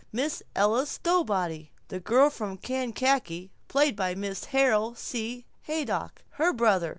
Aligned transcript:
Miss 0.11 0.41
Ella 0.55 0.87
Stowbody 0.87 1.69
The 1.89 1.99
girl 1.99 2.31
from 2.31 2.57
Kankakee..... 2.57 3.51
Mrs. 3.69 4.45
Harold 4.45 4.97
C. 4.97 5.45
Haydock 5.61 6.23
Her 6.31 6.51
brother. 6.53 6.89